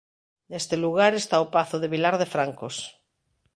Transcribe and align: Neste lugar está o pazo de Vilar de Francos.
Neste 0.51 0.75
lugar 0.83 1.11
está 1.15 1.35
o 1.45 1.51
pazo 1.55 1.77
de 1.79 1.91
Vilar 1.93 2.15
de 2.21 2.27
Francos. 2.33 2.75